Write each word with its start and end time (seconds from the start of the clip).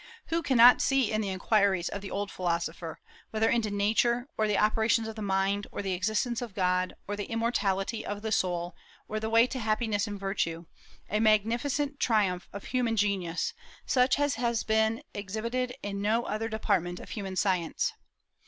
Who 0.29 0.41
cannot 0.41 0.81
see 0.81 1.11
in 1.11 1.21
the 1.21 1.29
inquiries 1.29 1.87
of 1.87 2.01
the 2.01 2.09
old 2.09 2.31
Philosopher, 2.31 2.99
whether 3.29 3.51
into 3.51 3.69
Nature, 3.69 4.27
or 4.35 4.47
the 4.47 4.57
operations 4.57 5.07
of 5.07 5.15
mind, 5.19 5.67
or 5.71 5.83
the 5.83 5.93
existence 5.93 6.41
of 6.41 6.55
God, 6.55 6.95
or 7.07 7.15
the 7.15 7.25
immortality 7.25 8.03
of 8.03 8.23
the 8.23 8.31
soul, 8.31 8.75
or 9.07 9.19
the 9.19 9.29
way 9.29 9.45
to 9.45 9.59
happiness 9.59 10.07
and 10.07 10.19
virtue, 10.19 10.65
a 11.07 11.19
magnificent 11.19 11.99
triumph 11.99 12.49
of 12.51 12.63
human 12.63 12.95
genius, 12.95 13.53
such 13.85 14.17
as 14.17 14.33
has 14.41 14.63
been 14.63 15.03
exhibited 15.13 15.75
in 15.83 16.01
no 16.01 16.23
other 16.23 16.49
department 16.49 16.99
of 16.99 17.11
human 17.11 17.35
science? 17.35 17.93